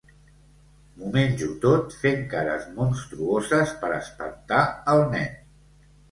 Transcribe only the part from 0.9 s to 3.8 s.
M'ho menjo tot fent cares monstruoses